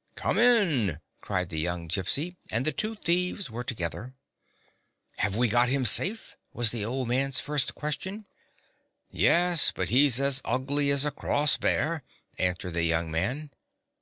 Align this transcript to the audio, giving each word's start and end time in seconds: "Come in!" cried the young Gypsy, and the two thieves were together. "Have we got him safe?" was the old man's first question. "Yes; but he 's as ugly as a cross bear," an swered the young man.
"Come 0.16 0.36
in!" 0.36 1.00
cried 1.22 1.48
the 1.48 1.58
young 1.60 1.88
Gypsy, 1.88 2.36
and 2.50 2.66
the 2.66 2.72
two 2.72 2.94
thieves 2.94 3.50
were 3.50 3.64
together. 3.64 4.12
"Have 5.16 5.34
we 5.34 5.48
got 5.48 5.70
him 5.70 5.86
safe?" 5.86 6.36
was 6.52 6.72
the 6.72 6.84
old 6.84 7.08
man's 7.08 7.40
first 7.40 7.74
question. 7.74 8.26
"Yes; 9.10 9.72
but 9.74 9.88
he 9.88 10.06
's 10.06 10.20
as 10.20 10.42
ugly 10.44 10.90
as 10.90 11.06
a 11.06 11.10
cross 11.10 11.56
bear," 11.56 12.02
an 12.38 12.56
swered 12.56 12.74
the 12.74 12.84
young 12.84 13.10
man. 13.10 13.50